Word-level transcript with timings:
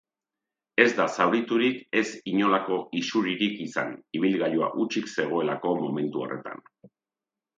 Ez 0.83 0.91
da 0.99 1.03
zauriturik 1.15 1.83
ez 2.01 2.03
inolako 2.31 2.79
isuririk 3.01 3.61
izan, 3.67 3.93
ibilgailua 4.21 4.71
hutsik 4.81 5.13
zegoelako 5.17 5.77
momentu 5.85 6.25
horretan. 6.25 6.65